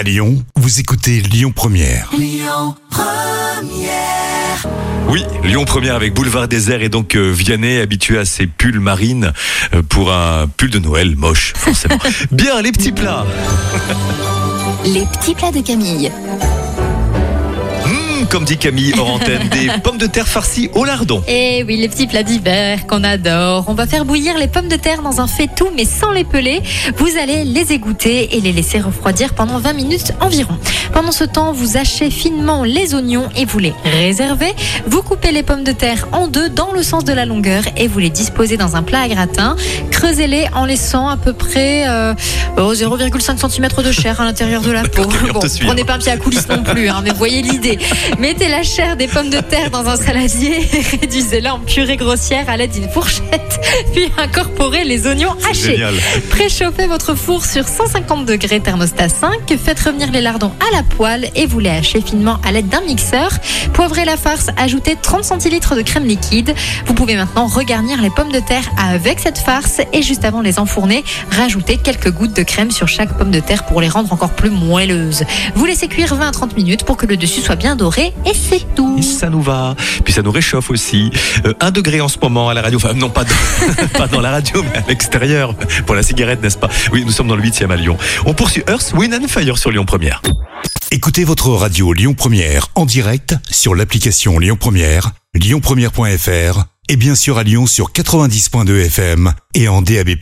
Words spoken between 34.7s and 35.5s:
Vous coupez les